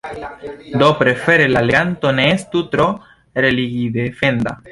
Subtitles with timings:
[0.79, 2.87] Do prefere la leganto ne estu tro
[3.47, 4.59] religidefenda.